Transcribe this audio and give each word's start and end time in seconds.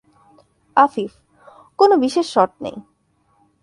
আফিফ: 0.77 1.11
কোনো 1.79 1.95
বিশেষ 1.97 2.25
শট 2.33 2.51
নেই। 2.61 2.77